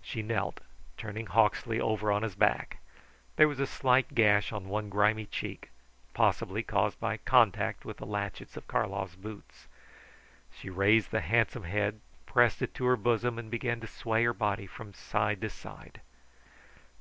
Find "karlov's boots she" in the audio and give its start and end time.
8.68-10.70